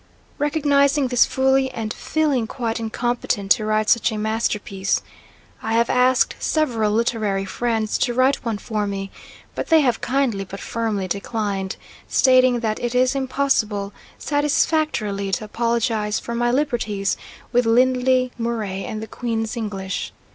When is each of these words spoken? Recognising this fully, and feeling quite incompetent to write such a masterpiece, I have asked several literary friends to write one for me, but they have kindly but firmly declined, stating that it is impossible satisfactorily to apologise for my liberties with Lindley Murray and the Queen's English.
Recognising 0.39 1.09
this 1.09 1.27
fully, 1.27 1.69
and 1.69 1.93
feeling 1.93 2.47
quite 2.47 2.79
incompetent 2.79 3.51
to 3.51 3.65
write 3.67 3.87
such 3.87 4.11
a 4.11 4.17
masterpiece, 4.17 5.03
I 5.61 5.73
have 5.73 5.91
asked 5.91 6.33
several 6.41 6.91
literary 6.93 7.45
friends 7.45 7.99
to 7.99 8.13
write 8.15 8.43
one 8.43 8.57
for 8.57 8.87
me, 8.87 9.11
but 9.53 9.67
they 9.67 9.81
have 9.81 10.01
kindly 10.01 10.43
but 10.43 10.59
firmly 10.59 11.07
declined, 11.07 11.75
stating 12.07 12.61
that 12.61 12.79
it 12.79 12.95
is 12.95 13.13
impossible 13.13 13.93
satisfactorily 14.17 15.31
to 15.33 15.43
apologise 15.45 16.17
for 16.17 16.33
my 16.33 16.49
liberties 16.49 17.15
with 17.51 17.67
Lindley 17.67 18.31
Murray 18.39 18.83
and 18.85 19.03
the 19.03 19.07
Queen's 19.07 19.55
English. 19.55 20.13